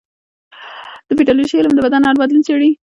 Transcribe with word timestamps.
د 1.07 1.09
پیتالوژي 1.17 1.55
علم 1.59 1.73
د 1.75 1.79
بدن 1.85 2.01
هر 2.07 2.15
بدلون 2.21 2.41
څېړي. 2.47 2.69